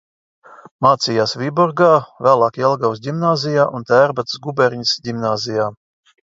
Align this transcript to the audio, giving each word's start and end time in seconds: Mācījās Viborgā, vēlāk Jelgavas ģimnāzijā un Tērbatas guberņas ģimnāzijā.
Mācījās 0.85 1.33
Viborgā, 1.41 1.89
vēlāk 2.27 2.57
Jelgavas 2.63 3.03
ģimnāzijā 3.09 3.67
un 3.81 3.87
Tērbatas 3.93 4.43
guberņas 4.49 4.97
ģimnāzijā. 5.11 5.71